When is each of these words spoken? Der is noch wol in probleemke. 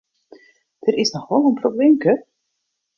Der 0.87 0.97
is 0.97 1.13
noch 1.13 1.29
wol 1.29 1.49
in 1.51 1.55
probleemke. 1.61 2.23